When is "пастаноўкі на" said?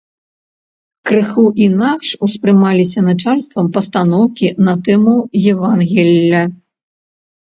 3.75-4.73